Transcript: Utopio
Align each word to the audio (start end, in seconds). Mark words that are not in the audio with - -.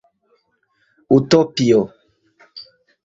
Utopio 1.17 1.85